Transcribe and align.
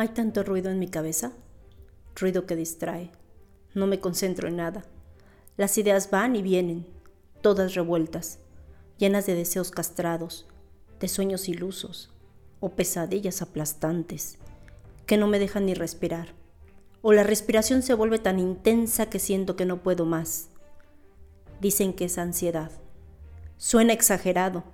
Hay 0.00 0.08
tanto 0.08 0.42
ruido 0.42 0.70
en 0.70 0.78
mi 0.78 0.88
cabeza, 0.88 1.32
ruido 2.16 2.46
que 2.46 2.56
distrae. 2.56 3.10
No 3.74 3.86
me 3.86 4.00
concentro 4.00 4.48
en 4.48 4.56
nada. 4.56 4.86
Las 5.58 5.76
ideas 5.76 6.08
van 6.08 6.36
y 6.36 6.40
vienen, 6.40 6.86
todas 7.42 7.74
revueltas, 7.74 8.38
llenas 8.96 9.26
de 9.26 9.34
deseos 9.34 9.70
castrados, 9.70 10.46
de 11.00 11.06
sueños 11.06 11.50
ilusos 11.50 12.08
o 12.60 12.70
pesadillas 12.70 13.42
aplastantes 13.42 14.38
que 15.04 15.18
no 15.18 15.26
me 15.26 15.38
dejan 15.38 15.66
ni 15.66 15.74
respirar. 15.74 16.28
O 17.02 17.12
la 17.12 17.22
respiración 17.22 17.82
se 17.82 17.92
vuelve 17.92 18.18
tan 18.18 18.38
intensa 18.38 19.10
que 19.10 19.18
siento 19.18 19.54
que 19.54 19.66
no 19.66 19.82
puedo 19.82 20.06
más. 20.06 20.48
Dicen 21.60 21.92
que 21.92 22.06
es 22.06 22.16
ansiedad. 22.16 22.70
Suena 23.58 23.92
exagerado, 23.92 24.64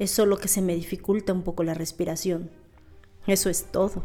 es 0.00 0.10
solo 0.10 0.38
que 0.38 0.48
se 0.48 0.60
me 0.60 0.74
dificulta 0.74 1.32
un 1.32 1.42
poco 1.42 1.62
la 1.62 1.74
respiración. 1.74 2.50
Eso 3.28 3.48
es 3.48 3.66
todo. 3.70 4.02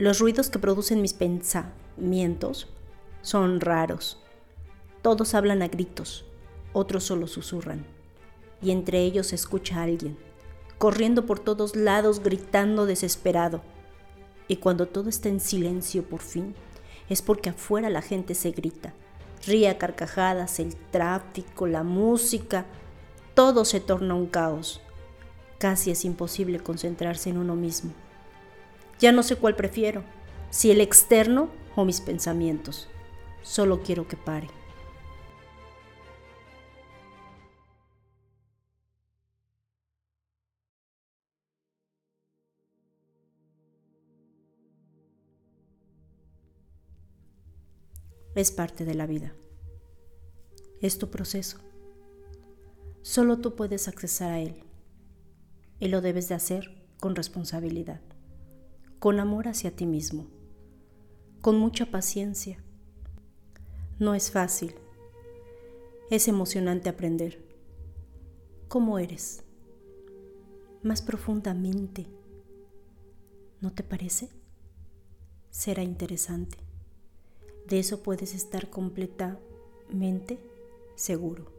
Los 0.00 0.18
ruidos 0.18 0.48
que 0.48 0.58
producen 0.58 1.02
mis 1.02 1.12
pensamientos 1.12 2.68
son 3.20 3.60
raros. 3.60 4.18
Todos 5.02 5.34
hablan 5.34 5.60
a 5.60 5.68
gritos, 5.68 6.24
otros 6.72 7.04
solo 7.04 7.26
susurran. 7.26 7.84
Y 8.62 8.70
entre 8.70 9.00
ellos 9.00 9.26
se 9.26 9.34
escucha 9.34 9.76
a 9.76 9.82
alguien, 9.82 10.16
corriendo 10.78 11.26
por 11.26 11.38
todos 11.38 11.76
lados, 11.76 12.22
gritando 12.22 12.86
desesperado. 12.86 13.60
Y 14.48 14.56
cuando 14.56 14.88
todo 14.88 15.10
está 15.10 15.28
en 15.28 15.38
silencio 15.38 16.02
por 16.02 16.22
fin, 16.22 16.54
es 17.10 17.20
porque 17.20 17.50
afuera 17.50 17.90
la 17.90 18.00
gente 18.00 18.34
se 18.34 18.52
grita, 18.52 18.94
ríe 19.46 19.68
a 19.68 19.76
carcajadas, 19.76 20.60
el 20.60 20.76
tráfico, 20.76 21.66
la 21.66 21.82
música, 21.82 22.64
todo 23.34 23.66
se 23.66 23.80
torna 23.80 24.14
un 24.14 24.28
caos. 24.28 24.80
Casi 25.58 25.90
es 25.90 26.06
imposible 26.06 26.58
concentrarse 26.58 27.28
en 27.28 27.36
uno 27.36 27.54
mismo. 27.54 27.92
Ya 29.00 29.12
no 29.12 29.22
sé 29.22 29.36
cuál 29.36 29.56
prefiero, 29.56 30.04
si 30.50 30.70
el 30.70 30.82
externo 30.82 31.48
o 31.74 31.86
mis 31.86 32.02
pensamientos. 32.02 32.86
Solo 33.42 33.82
quiero 33.82 34.06
que 34.06 34.18
pare. 34.18 34.48
Es 48.34 48.52
parte 48.52 48.84
de 48.84 48.94
la 48.94 49.06
vida. 49.06 49.34
Es 50.82 50.98
tu 50.98 51.10
proceso. 51.10 51.58
Solo 53.00 53.38
tú 53.38 53.56
puedes 53.56 53.88
accesar 53.88 54.30
a 54.30 54.40
él. 54.40 54.62
Y 55.78 55.88
lo 55.88 56.02
debes 56.02 56.28
de 56.28 56.34
hacer 56.34 56.86
con 56.98 57.16
responsabilidad 57.16 58.02
con 59.00 59.18
amor 59.18 59.48
hacia 59.48 59.74
ti 59.74 59.86
mismo, 59.86 60.26
con 61.40 61.56
mucha 61.58 61.86
paciencia. 61.86 62.62
No 63.98 64.14
es 64.14 64.30
fácil, 64.30 64.74
es 66.10 66.28
emocionante 66.28 66.90
aprender 66.90 67.42
cómo 68.68 68.98
eres, 68.98 69.42
más 70.82 71.00
profundamente. 71.00 72.08
¿No 73.62 73.72
te 73.72 73.82
parece? 73.82 74.28
Será 75.48 75.82
interesante. 75.82 76.58
De 77.66 77.78
eso 77.78 78.02
puedes 78.02 78.34
estar 78.34 78.68
completamente 78.68 80.38
seguro. 80.94 81.50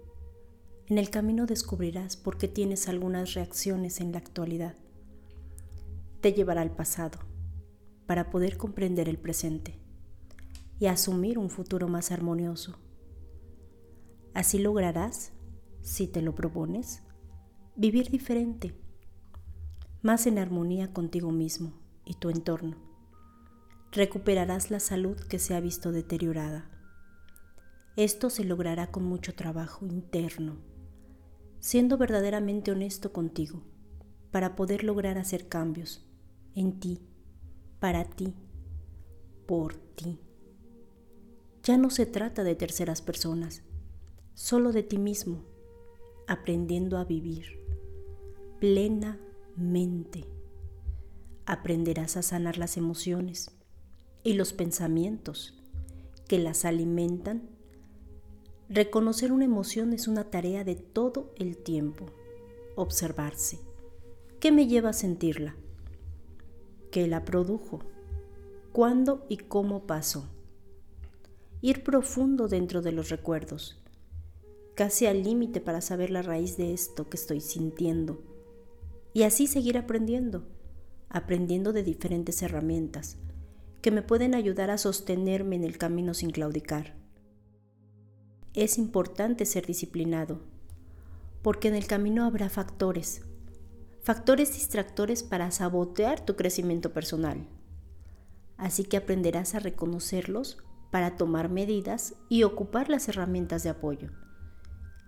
En 0.86 1.00
el 1.00 1.10
camino 1.10 1.48
descubrirás 1.48 2.18
por 2.18 2.38
qué 2.38 2.48
tienes 2.48 2.88
algunas 2.88 3.34
reacciones 3.34 4.00
en 4.00 4.12
la 4.12 4.20
actualidad. 4.20 4.76
Te 6.22 6.34
llevará 6.34 6.62
al 6.62 6.76
pasado 6.76 7.31
para 8.06 8.30
poder 8.30 8.58
comprender 8.58 9.08
el 9.08 9.18
presente 9.18 9.80
y 10.80 10.88
asumir 10.88 11.38
un 11.38 11.50
futuro 11.50 11.88
más 11.88 12.12
armonioso. 12.12 12.80
Así 14.34 14.58
lograrás, 14.58 15.34
si 15.82 16.08
te 16.08 16.22
lo 16.22 16.34
propones, 16.34 17.04
vivir 17.76 18.10
diferente, 18.10 18.74
más 20.02 20.26
en 20.26 20.40
armonía 20.40 20.92
contigo 20.92 21.32
mismo 21.32 21.74
y 22.06 22.16
tu 22.16 22.30
entorno. 22.30 22.78
Recuperarás 23.92 24.72
la 24.72 24.80
salud 24.80 25.18
que 25.18 25.38
se 25.38 25.54
ha 25.54 25.60
visto 25.60 25.92
deteriorada. 25.92 26.70
Esto 27.98 28.30
se 28.30 28.46
logrará 28.46 28.90
con 28.90 29.04
mucho 29.04 29.36
trabajo 29.36 29.86
interno, 29.86 30.58
siendo 31.60 31.98
verdaderamente 31.98 32.72
honesto 32.72 33.14
contigo, 33.14 33.62
para 34.32 34.56
poder 34.56 34.84
lograr 34.84 35.18
hacer 35.18 35.48
cambios 35.48 36.10
en 36.56 36.80
ti 36.80 37.11
para 37.82 38.06
ti, 38.06 38.36
por 39.48 39.74
ti. 39.74 40.20
Ya 41.64 41.78
no 41.78 41.90
se 41.90 42.06
trata 42.06 42.44
de 42.44 42.54
terceras 42.54 43.02
personas, 43.02 43.64
solo 44.36 44.72
de 44.72 44.84
ti 44.84 45.00
mismo, 45.00 45.44
aprendiendo 46.28 47.00
a 47.00 47.06
vivir 47.06 47.60
plenamente. 48.60 50.28
Aprenderás 51.48 52.18
a 52.18 52.22
sanar 52.22 52.60
las 52.60 52.78
emociones 52.78 53.50
y 54.24 54.34
los 54.34 54.54
pensamientos 54.54 55.60
que 56.28 56.38
las 56.38 56.66
alimentan. 56.66 57.50
Reconocer 58.70 59.32
una 59.32 59.46
emoción 59.46 59.92
es 59.94 60.08
una 60.08 60.26
tarea 60.26 60.64
de 60.64 60.76
todo 60.76 61.34
el 61.36 61.58
tiempo. 61.58 62.06
Observarse. 62.76 63.58
¿Qué 64.40 64.52
me 64.52 64.68
lleva 64.68 64.92
a 64.92 64.94
sentirla? 64.94 65.56
Que 66.92 67.08
la 67.08 67.26
produjo, 67.26 67.80
cuándo 68.72 69.26
y 69.30 69.38
cómo 69.38 69.88
pasó. 69.88 70.30
Ir 71.62 71.84
profundo 71.84 72.48
dentro 72.48 72.82
de 72.82 72.92
los 72.92 73.10
recuerdos, 73.10 73.82
casi 74.76 75.06
al 75.06 75.24
límite 75.24 75.62
para 75.62 75.82
saber 75.82 76.10
la 76.10 76.22
raíz 76.22 76.58
de 76.58 76.74
esto 76.74 77.10
que 77.10 77.18
estoy 77.18 77.42
sintiendo. 77.42 78.22
Y 79.14 79.24
así 79.24 79.48
seguir 79.48 79.78
aprendiendo, 79.78 80.48
aprendiendo 81.10 81.74
de 81.74 81.84
diferentes 81.84 82.42
herramientas 82.42 83.18
que 83.82 83.92
me 83.92 84.02
pueden 84.02 84.36
ayudar 84.36 84.70
a 84.70 84.78
sostenerme 84.78 85.56
en 85.56 85.64
el 85.64 85.78
camino 85.78 86.14
sin 86.14 86.30
claudicar. 86.30 86.96
Es 88.54 88.78
importante 88.78 89.46
ser 89.46 89.66
disciplinado, 89.66 90.42
porque 91.42 91.68
en 91.68 91.76
el 91.76 91.88
camino 91.88 92.26
habrá 92.26 92.50
factores 92.50 93.24
factores 94.04 94.54
distractores 94.54 95.24
para 95.24 95.52
sabotear 95.52 96.26
tu 96.26 96.36
crecimiento 96.36 96.92
personal. 96.92 97.48
Así 98.58 98.84
que 98.84 98.98
aprenderás 98.98 99.56
a 99.56 99.60
reconocerlos 99.60 100.58
para 100.92 101.16
tomar 101.16 101.50
medidas 101.50 102.16
y 102.30 102.44
ocupar 102.44 102.90
las 102.90 103.08
herramientas 103.08 103.64
de 103.64 103.70
apoyo. 103.70 104.10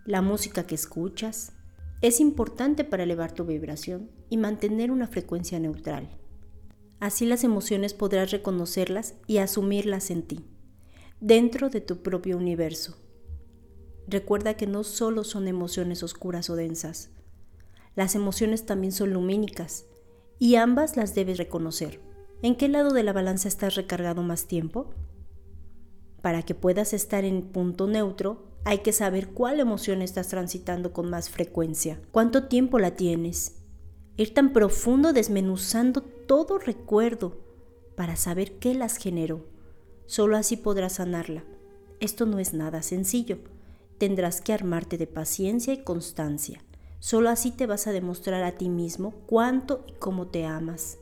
La 0.06 0.22
música 0.22 0.66
que 0.66 0.76
escuchas 0.76 1.54
es 2.02 2.20
importante 2.20 2.84
para 2.84 3.04
elevar 3.04 3.32
tu 3.32 3.46
vibración 3.46 4.12
y 4.30 4.38
mantener 4.38 4.92
una 4.92 5.08
frecuencia 5.08 5.60
neutral. 5.60 6.10
Así 7.00 7.26
las 7.26 7.44
emociones 7.44 7.94
podrás 7.94 8.32
reconocerlas 8.32 9.16
y 9.28 9.38
asumirlas 9.38 10.10
en 10.10 10.24
ti, 10.24 10.46
dentro 11.20 11.70
de 11.70 11.82
tu 11.82 12.02
propio 12.02 12.38
universo. 12.38 12.98
Recuerda 14.08 14.56
que 14.56 14.68
no 14.68 14.84
solo 14.84 15.24
son 15.24 15.48
emociones 15.48 16.04
oscuras 16.04 16.50
o 16.50 16.56
densas, 16.56 17.10
las 17.96 18.16
emociones 18.16 18.66
también 18.66 18.92
son 18.92 19.14
lumínicas 19.14 19.86
y 20.40 20.56
ambas 20.56 20.98
las 20.98 21.14
debes 21.16 21.38
reconocer. 21.38 22.00
¿En 22.42 22.56
qué 22.56 22.68
lado 22.68 22.92
de 22.92 23.04
la 23.04 23.14
balanza 23.14 23.48
estás 23.48 23.76
recargado 23.76 24.24
más 24.24 24.48
tiempo? 24.48 24.94
Para 26.22 26.42
que 26.42 26.56
puedas 26.56 26.94
estar 26.94 27.24
en 27.24 27.44
punto 27.44 27.88
neutro, 27.88 28.44
hay 28.66 28.80
que 28.80 28.94
saber 28.94 29.30
cuál 29.30 29.60
emoción 29.60 30.02
estás 30.02 30.30
transitando 30.30 30.94
con 30.94 31.10
más 31.10 31.30
frecuencia, 31.30 32.02
cuánto 32.12 32.46
tiempo 32.48 32.80
la 32.80 32.96
tienes. 32.96 33.62
Ir 34.16 34.34
tan 34.34 34.54
profundo 34.54 35.14
desmenuzando 35.14 36.02
todo 36.02 36.60
recuerdo 36.60 37.38
para 37.96 38.16
saber 38.16 38.54
qué 38.60 38.74
las 38.74 38.98
generó. 38.98 39.46
Solo 40.06 40.38
así 40.38 40.58
podrás 40.58 40.94
sanarla. 40.94 41.44
Esto 42.00 42.26
no 42.26 42.40
es 42.40 42.54
nada 42.54 42.82
sencillo. 42.84 43.40
Tendrás 43.98 44.42
que 44.42 44.54
armarte 44.54 44.98
de 44.98 45.08
paciencia 45.08 45.74
y 45.74 45.84
constancia. 45.84 46.62
Solo 47.04 47.30
así 47.30 47.52
te 47.52 47.68
vas 47.68 47.86
a 47.86 47.92
demostrar 47.92 48.46
a 48.46 48.54
ti 48.54 48.70
mismo 48.70 49.12
cuánto 49.26 49.84
y 49.90 49.92
cómo 49.92 50.28
te 50.28 50.46
amas. 50.46 51.00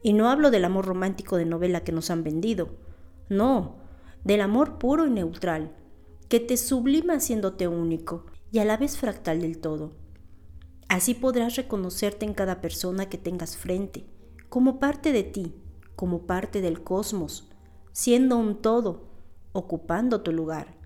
Y 0.00 0.12
no 0.12 0.30
hablo 0.30 0.52
del 0.52 0.64
amor 0.64 0.86
romántico 0.86 1.36
de 1.36 1.44
novela 1.44 1.82
que 1.82 1.90
nos 1.90 2.10
han 2.10 2.22
vendido, 2.22 2.68
no, 3.28 3.74
del 4.22 4.40
amor 4.40 4.78
puro 4.78 5.04
y 5.04 5.10
neutral, 5.10 5.74
que 6.28 6.38
te 6.38 6.56
sublima 6.56 7.14
haciéndote 7.14 7.66
único 7.66 8.26
y 8.52 8.60
a 8.60 8.64
la 8.64 8.76
vez 8.76 8.98
fractal 8.98 9.40
del 9.40 9.58
todo. 9.58 9.96
Así 10.88 11.12
podrás 11.12 11.56
reconocerte 11.56 12.24
en 12.24 12.32
cada 12.32 12.60
persona 12.60 13.08
que 13.08 13.18
tengas 13.18 13.56
frente, 13.56 14.06
como 14.48 14.78
parte 14.78 15.10
de 15.10 15.24
ti, 15.24 15.56
como 15.96 16.24
parte 16.28 16.60
del 16.60 16.84
cosmos, 16.84 17.50
siendo 17.90 18.36
un 18.36 18.62
todo, 18.62 19.08
ocupando 19.50 20.20
tu 20.20 20.30
lugar, 20.30 20.76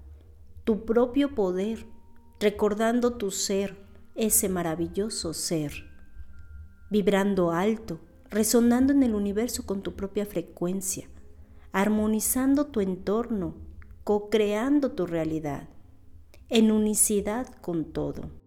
tu 0.64 0.86
propio 0.86 1.34
poder, 1.34 1.84
recordando 2.38 3.18
tu 3.18 3.30
ser, 3.30 3.89
ese 4.14 4.48
maravilloso 4.48 5.32
ser, 5.34 5.72
vibrando 6.90 7.50
alto 7.50 8.00
resonando 8.30 8.92
en 8.92 9.02
el 9.02 9.14
universo 9.14 9.66
con 9.66 9.82
tu 9.82 9.94
propia 9.94 10.24
frecuencia, 10.24 11.08
armonizando 11.72 12.66
tu 12.66 12.80
entorno, 12.80 13.56
co-creando 14.04 14.92
tu 14.92 15.06
realidad, 15.06 15.68
en 16.48 16.70
unicidad 16.70 17.48
con 17.60 17.92
todo. 17.92 18.39